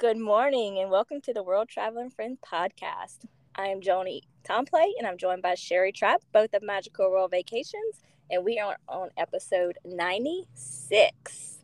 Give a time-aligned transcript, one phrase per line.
[0.00, 3.18] Good morning and welcome to the World Traveling Friend podcast.
[3.54, 8.00] I am Joni Tomplay and I'm joined by Sherry Trapp, both of Magical World Vacations,
[8.30, 11.58] and we are on episode 96.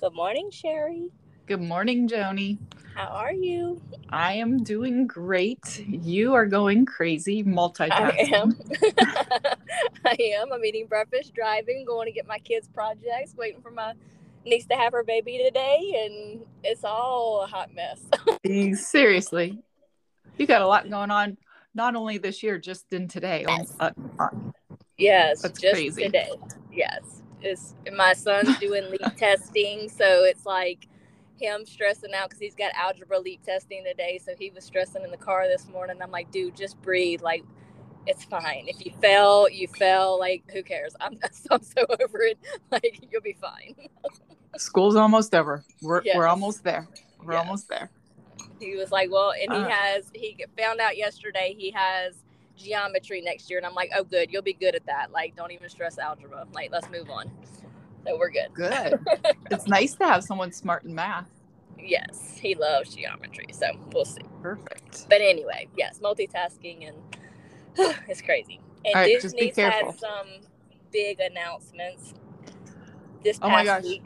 [0.00, 1.12] Good morning, Sherry.
[1.46, 2.58] Good morning, Joni.
[2.96, 3.80] How are you?
[4.08, 5.86] I am doing great.
[5.86, 8.32] You are going crazy multitasking.
[8.32, 8.58] I am.
[10.04, 10.52] I am.
[10.52, 13.92] I'm eating breakfast, driving, going to get my kids' projects, waiting for my
[14.48, 18.00] niece to have her baby today, and it's all a hot mess.
[18.80, 19.62] Seriously,
[20.36, 21.36] you got a lot going on.
[21.74, 23.44] Not only this year, just in today.
[23.46, 23.76] Yes.
[23.78, 24.28] Uh, uh,
[24.96, 26.02] yes, That's just crazy.
[26.04, 26.30] today.
[26.72, 30.88] Yes, it's my son's doing leap testing, so it's like
[31.40, 34.20] him stressing out because he's got algebra leap testing today.
[34.24, 35.98] So he was stressing in the car this morning.
[36.02, 37.22] I'm like, dude, just breathe.
[37.22, 37.44] Like,
[38.06, 38.64] it's fine.
[38.66, 40.18] If you fell, you fell.
[40.18, 40.94] Like, who cares?
[41.00, 41.18] I'm,
[41.50, 42.38] I'm so over it.
[42.70, 43.74] Like, you'll be fine.
[44.56, 45.64] School's almost over.
[45.82, 46.16] We're Yes.
[46.16, 46.88] we're almost there.
[47.22, 47.44] We're Yes.
[47.44, 47.90] almost there.
[48.60, 49.68] He was like, well, and he Uh.
[49.68, 52.14] has, he found out yesterday he has
[52.56, 53.58] geometry next year.
[53.58, 54.32] And I'm like, oh, good.
[54.32, 55.12] You'll be good at that.
[55.12, 56.46] Like, don't even stress algebra.
[56.52, 57.30] Like, let's move on.
[58.04, 58.52] So we're good.
[58.54, 58.98] Good.
[59.50, 61.28] it's nice to have someone smart in math.
[61.78, 63.46] Yes, he loves geometry.
[63.52, 64.22] So we'll see.
[64.42, 65.06] Perfect.
[65.08, 66.96] But anyway, yes, multitasking and
[68.08, 68.60] it's crazy.
[68.84, 70.26] And right, Disney's had some
[70.90, 72.14] big announcements
[73.22, 73.90] this Oh my past gosh.
[73.90, 74.02] week.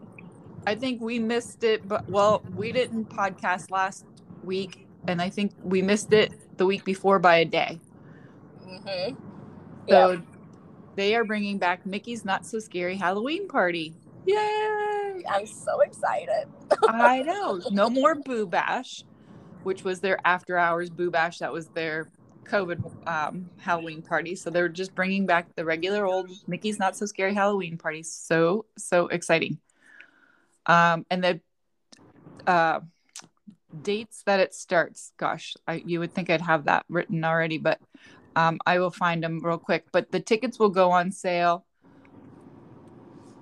[0.67, 4.05] I think we missed it, but well, we didn't podcast last
[4.45, 7.81] week, and I think we missed it the week before by a day.
[8.65, 9.17] Mm-hmm.
[9.89, 10.23] So
[10.95, 13.95] they are bringing back Mickey's Not So Scary Halloween Party.
[14.27, 15.23] Yay!
[15.29, 16.47] I'm so excited.
[16.89, 17.61] I know.
[17.71, 19.05] No more Boo Bash,
[19.63, 21.39] which was their after hours Boo Bash.
[21.39, 22.09] That was their
[22.45, 24.37] COVID um, Halloween party.
[24.37, 28.03] So they're just bringing back the regular old Mickey's Not So Scary Halloween party.
[28.03, 29.59] So, so exciting.
[30.67, 31.41] Um, and the
[32.47, 32.81] uh,
[33.81, 37.81] dates that it starts, gosh, I, you would think I'd have that written already, but
[38.37, 39.87] um, I will find them real quick.
[39.93, 41.65] But the tickets will go on sale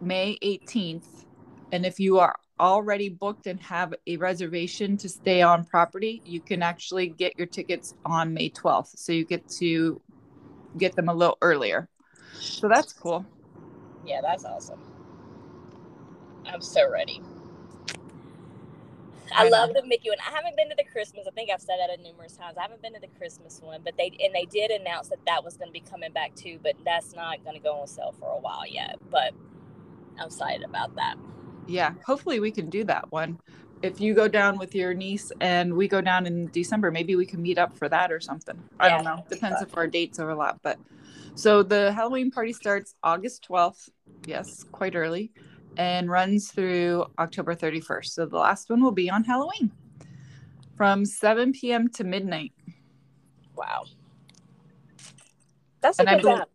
[0.00, 1.24] May 18th.
[1.72, 6.40] And if you are already booked and have a reservation to stay on property, you
[6.40, 8.98] can actually get your tickets on May 12th.
[8.98, 10.00] So you get to
[10.76, 11.88] get them a little earlier.
[12.34, 13.24] So that's cool.
[14.04, 14.80] Yeah, that's awesome.
[16.52, 17.22] I'm so ready.
[19.32, 19.50] I, I know.
[19.50, 20.18] love the Mickey one.
[20.26, 21.26] I haven't been to the Christmas.
[21.26, 22.56] I think I've said that a numerous times.
[22.58, 25.44] I haven't been to the Christmas one, but they and they did announce that that
[25.44, 26.58] was going to be coming back too.
[26.62, 28.96] But that's not going to go on sale for a while yet.
[29.10, 29.32] But
[30.18, 31.16] I'm excited about that.
[31.66, 33.38] Yeah, hopefully we can do that one.
[33.82, 37.24] If you go down with your niece and we go down in December, maybe we
[37.24, 38.60] can meet up for that or something.
[38.78, 39.24] I don't know.
[39.30, 40.58] Depends if our dates overlap.
[40.62, 40.78] But
[41.34, 43.88] so the Halloween party starts August 12th.
[44.26, 45.32] Yes, quite early
[45.76, 48.06] and runs through October 31st.
[48.06, 49.70] So the last one will be on Halloween
[50.76, 51.88] from 7 p.m.
[51.90, 52.52] to midnight.
[53.56, 53.84] Wow,
[55.80, 56.46] that's a And I good believe- time.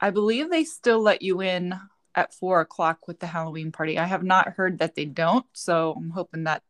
[0.00, 1.74] I believe they still let you in
[2.14, 3.98] at four o'clock with the Halloween party.
[3.98, 5.44] I have not heard that they don't.
[5.52, 6.62] So I'm hoping that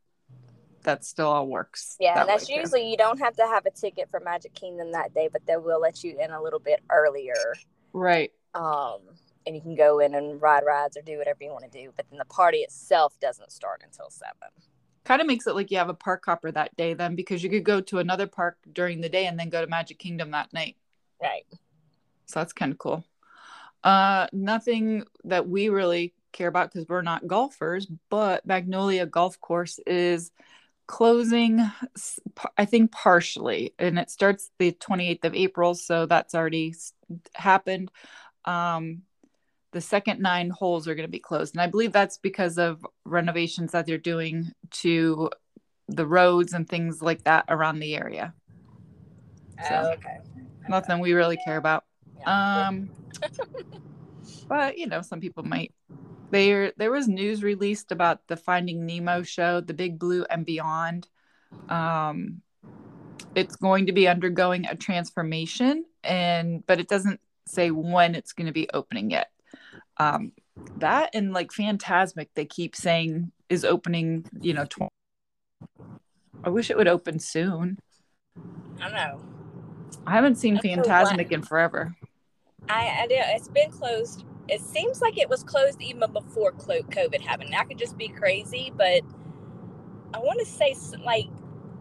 [0.85, 1.97] that still all works.
[2.01, 2.55] Yeah, that and that's too.
[2.55, 5.59] usually you don't have to have a ticket for Magic Kingdom that day, but they
[5.59, 7.55] will let you in a little bit earlier.
[7.93, 8.33] right.
[8.55, 9.01] Um,
[9.49, 11.91] and you can go in and ride rides or do whatever you want to do.
[11.97, 14.51] But then the party itself doesn't start until seven.
[15.05, 17.49] Kind of makes it like you have a park hopper that day then because you
[17.49, 20.53] could go to another park during the day and then go to Magic Kingdom that
[20.53, 20.77] night.
[21.21, 21.47] Right.
[22.27, 23.07] So that's kind of cool.
[23.83, 29.81] Uh nothing that we really care about because we're not golfers, but Magnolia Golf Course
[29.87, 30.31] is
[30.87, 31.61] closing
[32.57, 36.75] I think partially and it starts the 28th of April, so that's already
[37.35, 37.91] happened.
[38.45, 39.05] Um
[39.73, 42.85] the second nine holes are going to be closed and I believe that's because of
[43.05, 45.31] renovations that they're doing to
[45.89, 48.35] the roads and things like that around the area.
[49.67, 50.19] So, Oh, okay.
[50.69, 51.85] Nothing we really care about.
[52.21, 52.67] Yeah.
[52.69, 52.91] Um,
[54.49, 55.73] but you know, some people might.
[56.31, 61.09] There, there was news released about the Finding Nemo show, The Big Blue and Beyond.
[61.71, 62.43] Um,
[63.35, 68.47] it's going to be undergoing a transformation, and but it doesn't say when it's going
[68.47, 69.31] to be opening yet.
[69.99, 70.33] Um,
[70.79, 74.27] that and like Fantasmic, they keep saying is opening.
[74.41, 74.89] You know, tw-
[76.45, 77.79] I wish it would open soon.
[78.81, 79.21] I don't know.
[80.07, 81.95] I haven't seen so Fantasmic in forever.
[82.69, 83.15] I, I do.
[83.17, 84.25] It's been closed.
[84.49, 87.55] It seems like it was closed even before COVID happened.
[87.55, 89.03] I could just be crazy, but
[90.15, 90.75] I want to say
[91.05, 91.29] like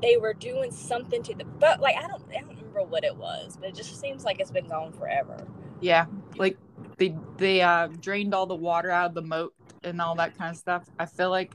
[0.02, 3.16] they were doing something to the but like I don't I don't remember what it
[3.16, 5.48] was, but it just seems like it's been gone forever.
[5.80, 6.06] Yeah,
[6.36, 6.58] like
[6.98, 9.54] they they uh drained all the water out of the moat
[9.84, 10.84] and all that kind of stuff.
[11.00, 11.52] I feel like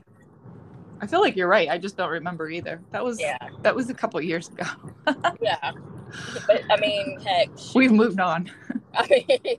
[1.01, 1.69] I feel like you're right.
[1.69, 2.81] I just don't remember either.
[2.91, 4.65] That was Yeah, that was a couple years ago.
[5.41, 5.71] yeah.
[6.47, 8.49] But I mean, heck, shoot, We've moved on.
[8.93, 9.57] I mean,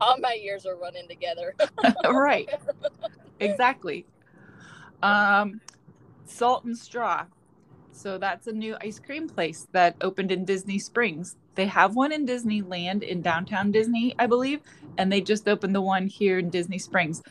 [0.00, 1.54] all my years are running together.
[2.04, 2.48] right.
[3.40, 4.06] Exactly.
[5.02, 5.60] Um,
[6.26, 7.26] Salt and Straw.
[7.96, 11.34] So that's a new ice cream place that opened in Disney Springs.
[11.54, 14.60] They have one in Disneyland in downtown Disney, I believe,
[14.98, 17.22] and they just opened the one here in Disney Springs.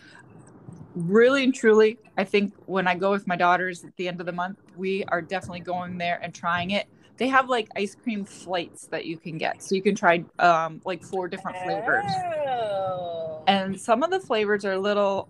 [0.95, 4.25] Really and truly, I think when I go with my daughters at the end of
[4.25, 6.87] the month, we are definitely going there and trying it.
[7.17, 9.61] They have like ice cream flights that you can get.
[9.61, 12.11] So you can try um, like four different flavors
[12.47, 13.43] Oh.
[13.47, 15.29] and some of the flavors are a little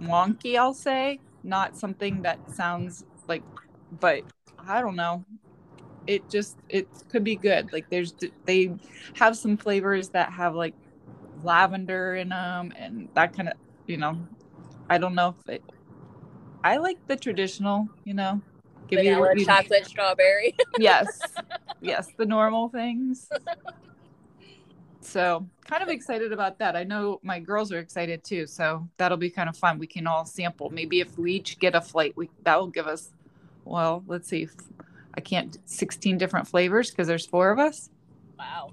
[0.00, 3.42] wonky i'll say not something that sounds like
[4.00, 4.22] but
[4.68, 5.24] i don't know.
[6.06, 7.72] It just it could be good.
[7.72, 8.14] Like there's
[8.44, 8.74] they
[9.14, 10.74] have some flavors that have like
[11.42, 13.54] lavender in them and that kind of
[13.86, 14.18] you know.
[14.88, 15.62] I don't know if it
[16.64, 18.40] i like the traditional you know.
[18.88, 20.56] Give you, Vanilla, you chocolate, strawberry.
[20.78, 21.20] yes.
[21.80, 23.28] Yes the normal things.
[25.00, 26.76] So kind of excited about that.
[26.76, 29.78] I know my girls are excited too so that'll be kind of fun.
[29.78, 30.70] We can all sample.
[30.70, 33.12] Maybe if we each get a flight we that will give us
[33.64, 34.48] well let's see
[35.14, 37.88] i can't 16 different flavors because there's four of us
[38.38, 38.72] Wow.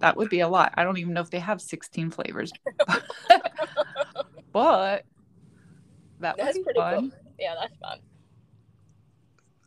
[0.00, 2.52] that would be a lot i don't even know if they have 16 flavors
[4.52, 5.04] but
[6.20, 7.18] that would That's be pretty fun cool.
[7.38, 7.98] Yeah, that's fun.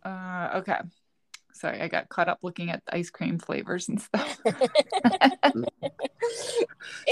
[0.03, 0.79] uh okay
[1.61, 4.39] sorry i got caught up looking at ice cream flavors and stuff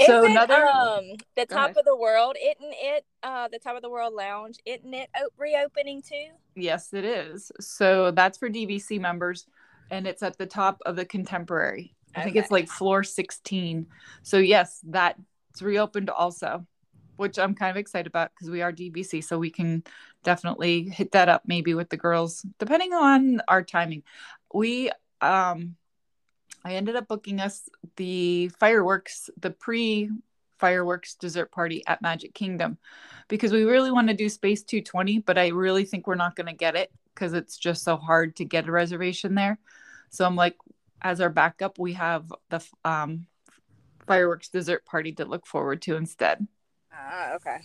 [0.06, 1.04] So Isn't, another- um
[1.36, 4.94] the top of the world, isn't it uh the top of the world lounge, isn't
[4.94, 6.28] it op- reopening too?
[6.54, 7.50] Yes, it is.
[7.60, 9.46] So that's for DVC members,
[9.90, 11.94] and it's at the top of the contemporary.
[12.14, 13.86] I think it's like floor 16.
[14.24, 16.66] So, yes, that's reopened also,
[17.16, 19.22] which I'm kind of excited about because we are DVC.
[19.22, 19.84] So, we can
[20.24, 24.02] definitely hit that up maybe with the girls, depending on our timing.
[24.52, 25.76] We, um,
[26.64, 30.10] I ended up booking us the fireworks, the pre
[30.58, 32.78] fireworks dessert party at Magic Kingdom
[33.28, 36.48] because we really want to do Space 220, but I really think we're not going
[36.48, 39.58] to get it because it's just so hard to get a reservation there.
[40.10, 40.56] So I'm like,
[41.02, 43.26] as our backup, we have the um,
[44.06, 46.46] fireworks dessert party to look forward to instead.
[46.92, 47.58] Ah, okay.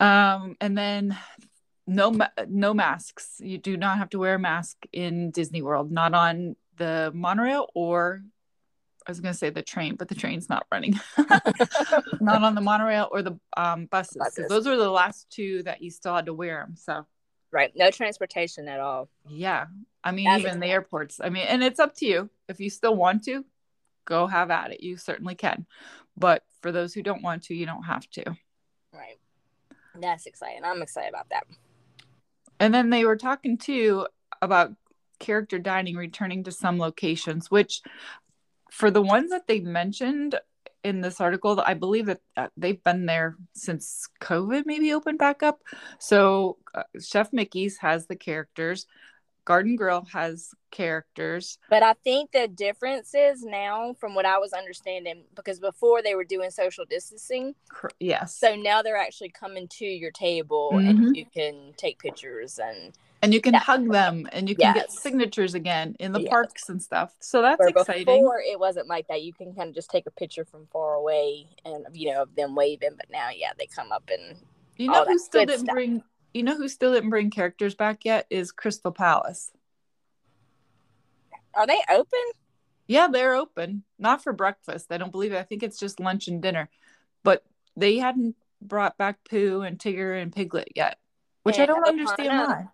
[0.00, 1.16] Um, and then
[1.86, 3.36] no ma- no masks.
[3.40, 7.68] You do not have to wear a mask in Disney World, not on the monorail
[7.74, 8.22] or
[9.06, 10.98] I was going to say the train, but the train's not running.
[12.20, 14.16] not on the monorail or the um, buses.
[14.16, 14.48] Buses.
[14.48, 16.74] Those were the last two that you still had to wear them.
[16.76, 17.04] So
[17.54, 17.70] Right.
[17.76, 19.08] No transportation at all.
[19.28, 19.66] yeah,
[20.02, 21.20] I mean That's even the airports.
[21.22, 23.44] I mean, and it's up to you if you still want to
[24.06, 24.82] go have at it.
[24.82, 25.64] You certainly can,
[26.16, 28.24] but for those who don't want to, you don't have to.
[28.92, 29.20] Right.
[29.94, 30.64] That's exciting.
[30.64, 31.46] I'm excited about that.
[32.60, 34.06] And then they were talking too
[34.40, 34.72] about
[35.18, 37.82] character dining returning to some locations, which
[38.70, 40.38] for the ones that they mentioned
[40.82, 45.42] in this article, I believe that uh, they've been there since COVID maybe opened back
[45.42, 45.62] up.
[45.98, 48.86] So uh, Chef Mickey's has the characters,
[49.44, 51.58] Garden Grill has characters.
[51.70, 56.14] But I think the difference is now, from what I was understanding, because before they
[56.14, 57.54] were doing social distancing,
[58.00, 58.36] Yes.
[58.36, 60.88] so now they're actually coming to your table Mhm.
[60.88, 64.92] and you can take pictures and and you can hug them and you can get
[64.92, 66.28] signatures again in the Yes.
[66.28, 67.16] parks and stuff.
[67.20, 68.04] So that's where exciting.
[68.04, 69.22] before it wasn't like that.
[69.22, 72.34] You can kind of just take a picture from far away and you know of
[72.34, 74.36] them waving, but now yeah, they come up and
[74.76, 75.72] You know who still didn't stuff.
[75.74, 76.02] bring
[76.34, 79.52] you know who still didn't bring characters back yet is Crystal Palace.
[81.54, 82.20] are they open?
[82.86, 83.84] Yeah, they're open.
[83.98, 84.88] Not for breakfast.
[84.90, 85.38] I don't believe it.
[85.38, 86.68] I think it's just lunch and dinner.
[87.22, 87.44] But
[87.76, 90.98] they hadn't brought back Pooh and Tigger and Piglet yet.
[91.44, 92.68] Which I don't understand Ohana.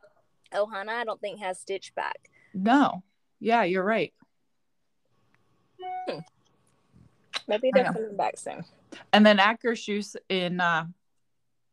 [0.53, 0.59] why.
[0.59, 2.31] Ohana, I don't think has Stitch back.
[2.55, 3.03] No.
[3.39, 4.13] Yeah, you're right.
[7.47, 8.65] Maybe they're coming back soon.
[9.13, 10.87] And then Akershus in uh,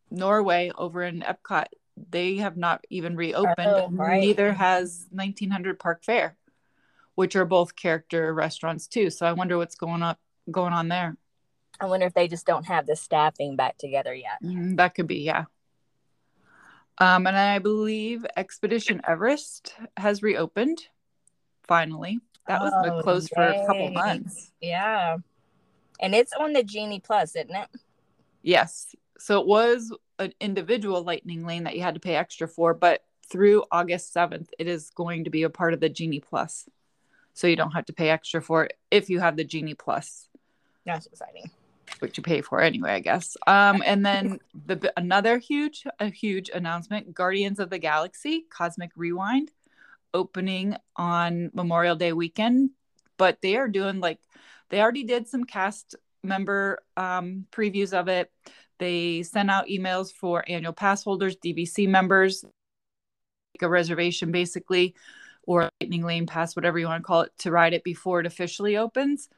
[0.10, 1.66] Norway over in Epcot,
[2.10, 3.58] they have not even reopened.
[3.68, 4.22] Oh, right.
[4.22, 6.38] Neither has 1900 Park Fare,
[7.16, 9.10] which are both character restaurants too.
[9.10, 10.16] So I wonder what's going on
[10.50, 11.18] going on there.
[11.80, 14.42] I wonder if they just don't have the staffing back together yet.
[14.44, 15.46] Mm, that could be, yeah.
[17.00, 20.88] Um, and I believe Expedition Everest has reopened
[21.68, 22.20] finally.
[22.48, 24.52] That was Oh, closed for a couple months.
[24.62, 25.18] Yeah.
[26.00, 27.68] And it's on the Genie Plus, isn't it?
[28.42, 28.96] Yes.
[29.20, 33.04] So it was an individual lightning lane that you had to pay extra for, but
[33.30, 36.68] through August 7th, it is going to be a part of the Genie Plus.
[37.34, 40.28] So you don't have to pay extra for it if you have the Genie Plus.
[40.86, 41.52] That's exciting.
[42.00, 43.38] which you pay for anyway, I guess.
[43.46, 49.52] Um, and then the another huge, a huge announcement: Guardians of the Galaxy Cosmic Rewind,
[50.14, 52.72] opening on Memorial Day weekend.
[53.18, 54.20] But they are doing like
[54.70, 58.32] they already did some cast member um, previews of it.
[58.80, 62.46] They sent out emails for annual pass holders, DVC members,
[63.62, 64.96] a reservation basically,
[65.44, 68.26] or lightning lane pass, whatever you want to call it, to ride it before it
[68.26, 69.30] officially opens.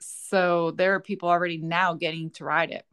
[0.00, 2.84] So there are people already now getting to ride it.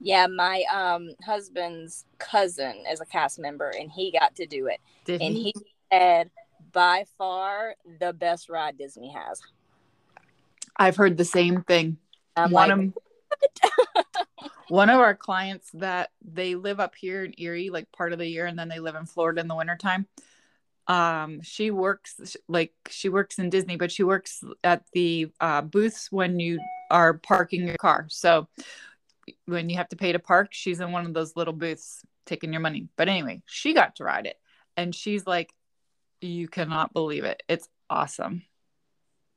[0.00, 4.80] Yeah, my um husband's cousin is a cast member and he got to do it.
[5.04, 5.52] Did and he?
[5.54, 5.54] he
[5.92, 6.30] said
[6.72, 9.40] by far the best ride Disney has.
[10.76, 11.98] I've heard the same thing.
[12.36, 12.92] I'm one like,
[13.94, 14.04] of
[14.70, 18.26] one of our clients that they live up here in Erie like part of the
[18.26, 20.06] year and then they live in Florida in the wintertime
[20.86, 26.10] um she works like she works in disney but she works at the uh, booths
[26.10, 26.58] when you
[26.90, 28.06] are parking your car.
[28.08, 28.48] So
[29.46, 32.52] when you have to pay to park she's in one of those little booths taking
[32.52, 32.88] your money.
[32.96, 34.36] But anyway she got to ride it
[34.76, 35.52] and she's like
[36.20, 37.42] you cannot believe it.
[37.48, 38.42] It's awesome.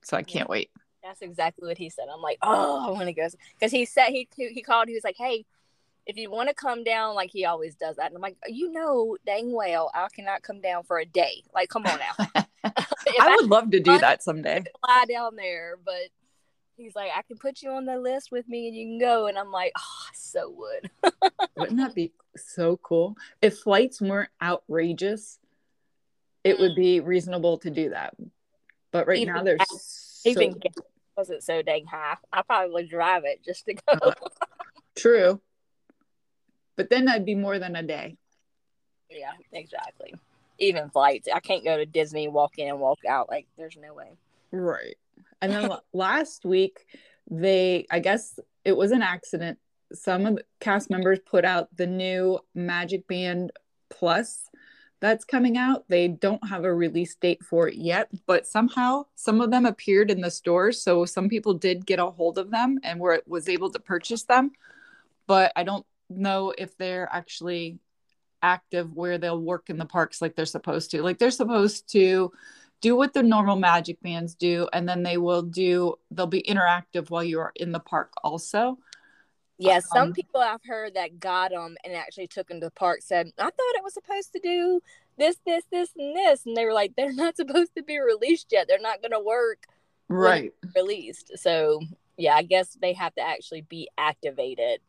[0.04, 0.70] So i can't wait
[1.04, 3.28] that's exactly what he said i'm like oh i want to go
[3.60, 5.46] because he said he he called he was like hey
[6.06, 8.08] if you want to come down, like he always does that.
[8.08, 11.44] And I'm like, you know, dang well, I cannot come down for a day.
[11.54, 12.28] Like, come on now.
[12.64, 14.64] I would I, love to do that someday.
[14.86, 16.10] Fly down there, but
[16.78, 19.28] he's like, I can put you on the list with me and you can go.
[19.28, 21.12] And I'm like, oh, I so would.
[21.58, 23.16] Wouldn't that be so cool?
[23.42, 25.40] If flights weren't outrageous,
[26.44, 26.78] it would mm.
[26.78, 28.16] be reasonable to do that.
[28.92, 30.30] But right even now, there's so...
[30.30, 30.60] even
[31.16, 32.18] wasn't so dang high.
[32.32, 33.94] I probably drive it just to go.
[34.02, 34.14] Uh,
[34.96, 35.42] true
[36.76, 38.18] but then that'd be more than a day.
[39.10, 40.14] Yeah, exactly.
[40.60, 41.28] Even flights.
[41.34, 43.30] I can't go to Disney, walk in and walk out.
[43.30, 44.18] Like, there's no way.
[44.52, 44.96] Right.
[45.42, 46.86] And then last week,
[47.30, 49.60] they, I guess it was an accident.
[49.94, 53.52] Some of the cast members put out the new Magic Band
[53.90, 54.50] Plus
[55.04, 55.84] that's coming out.
[55.90, 60.10] They don't have a release date for it yet, but somehow some of them appeared
[60.10, 60.82] in the stores.
[60.82, 64.24] So some people did get a hold of them and were was able to purchase
[64.24, 64.52] them.
[65.28, 67.80] But I don't know if they're actually
[68.42, 71.04] active where they'll work in the parks like they're supposed to.
[71.04, 72.32] Like they're supposed to
[72.80, 77.10] do what the normal magic bands do and then they will do they'll be interactive
[77.10, 78.78] while you are in the park also.
[79.64, 82.72] Yeah, some um, people I've heard that got them and actually took them to the
[82.72, 84.82] park said, I thought it was supposed to do
[85.18, 86.46] this, this, this, and this.
[86.46, 88.68] And they were like, they're not supposed to be released yet.
[88.68, 89.66] They're not going to work.
[90.10, 90.52] Right.
[90.76, 91.32] Released.
[91.36, 91.80] So,
[92.18, 94.82] yeah, I guess they have to actually be activated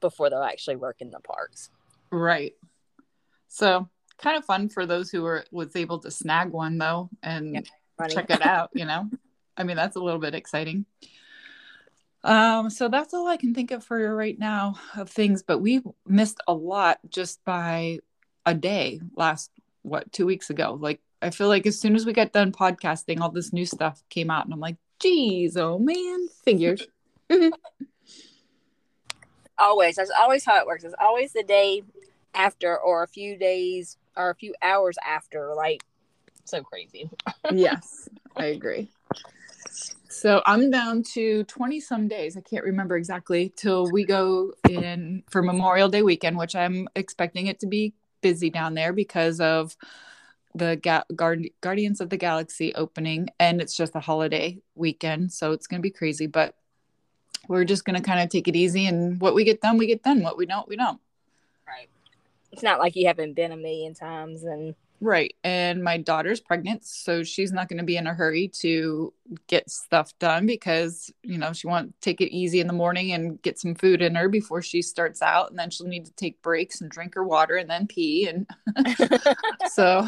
[0.00, 1.70] before they'll actually work in the parks.
[2.10, 2.54] Right.
[3.48, 3.88] So
[4.18, 8.06] kind of fun for those who were was able to snag one though and yeah,
[8.08, 9.08] check it out, you know.
[9.56, 10.84] I mean that's a little bit exciting.
[12.24, 15.82] Um, so that's all I can think of for right now of things, but we
[16.06, 17.98] missed a lot just by
[18.46, 19.50] a day last
[19.82, 20.78] what two weeks ago.
[20.80, 24.02] Like I feel like as soon as we got done podcasting, all this new stuff
[24.08, 26.86] came out, and I'm like, geez, oh man, figures.
[29.58, 31.82] always that's always how it works it's always the day
[32.34, 35.84] after or a few days or a few hours after like
[36.44, 37.08] so crazy
[37.52, 38.88] yes i agree
[40.12, 45.22] so i'm down to 20 some days i can't remember exactly till we go in
[45.30, 49.76] for memorial day weekend which i'm expecting it to be busy down there because of
[50.54, 55.52] the Ga- Guard- guardians of the galaxy opening and it's just a holiday weekend so
[55.52, 56.54] it's going to be crazy but
[57.48, 59.86] we're just going to kind of take it easy and what we get done we
[59.86, 61.00] get done what we don't we don't.
[61.66, 61.88] Right.
[62.52, 66.84] It's not like you haven't been a million times and right and my daughter's pregnant
[66.84, 69.12] so she's not going to be in a hurry to
[69.48, 73.12] get stuff done because you know she want to take it easy in the morning
[73.12, 76.12] and get some food in her before she starts out and then she'll need to
[76.12, 78.46] take breaks and drink her water and then pee and
[79.68, 80.06] so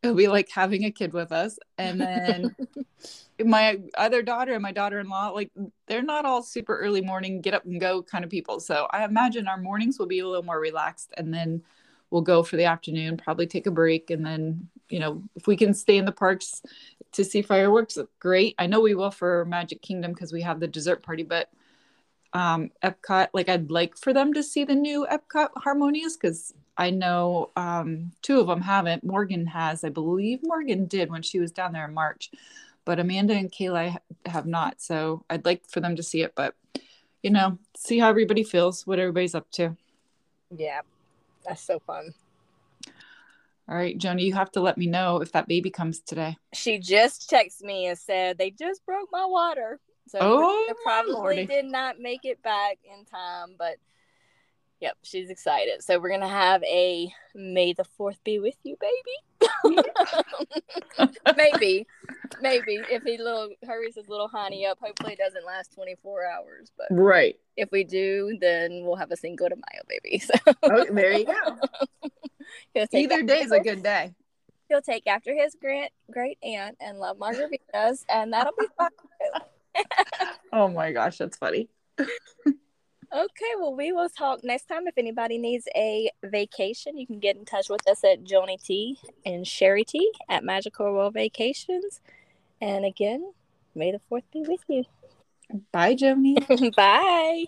[0.00, 2.54] it'll be like having a kid with us and then
[3.44, 5.50] my other daughter and my daughter-in-law like
[5.88, 9.04] they're not all super early morning get up and go kind of people so i
[9.04, 11.60] imagine our mornings will be a little more relaxed and then
[12.14, 15.56] we'll go for the afternoon probably take a break and then you know if we
[15.56, 16.62] can stay in the parks
[17.10, 20.68] to see fireworks great i know we will for magic kingdom because we have the
[20.68, 21.50] dessert party but
[22.34, 26.90] um epcot like i'd like for them to see the new epcot harmonious because I
[26.90, 29.04] know um, two of them haven't.
[29.04, 32.32] Morgan has, I believe Morgan did when she was down there in March,
[32.84, 34.80] but Amanda and Kayla have not.
[34.80, 36.56] So I'd like for them to see it, but
[37.22, 39.76] you know, see how everybody feels, what everybody's up to.
[40.50, 40.80] Yeah,
[41.44, 42.14] that's so fun.
[43.66, 46.36] All right, Joni, you have to let me know if that baby comes today.
[46.52, 49.80] She just texted me and said they just broke my water.
[50.08, 51.46] So Oh, it probably Lordy.
[51.46, 53.76] did not make it back in time, but
[54.84, 55.82] yep, she's excited.
[55.82, 59.50] So we're gonna have a May the Fourth be with you, baby.
[61.36, 61.86] maybe,
[62.42, 66.26] maybe if he little hurries his little honey up, hopefully it doesn't last twenty four
[66.26, 66.70] hours.
[66.76, 67.34] But right.
[67.56, 70.22] if we do, then we'll have a Cinco de Mayo, baby.
[70.34, 71.58] So Oh, there you go.
[72.92, 74.14] Either day is a good day.
[74.68, 78.90] He'll take after his great great aunt and love margaritas, and that'll be fun.
[80.52, 81.70] Oh my gosh, that's funny.
[83.14, 84.88] Okay, well, we will talk next time.
[84.88, 88.98] If anybody needs a vacation, you can get in touch with us at Joni T
[89.24, 92.00] and Sherry T at Magical World Vacations.
[92.60, 93.32] And again,
[93.72, 94.82] may the 4th be with you.
[95.70, 96.74] Bye, Joni.
[96.76, 97.44] Bye.